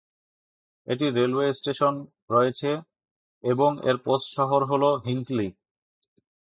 [0.87, 1.93] এটি railway station
[2.29, 2.69] রয়েছে;
[3.43, 5.47] এবং এর পোস্ট শহর হল হিঙ্কলি।